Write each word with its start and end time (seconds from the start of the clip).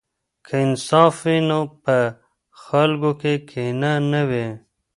که 0.45 0.55
انصاف 0.65 1.15
وي 1.25 1.37
نو 1.49 1.59
په 1.83 1.95
خلکو 2.63 3.11
کې 3.21 3.33
کینه 3.49 3.93
نه 4.11 4.21
وي. 4.29 4.47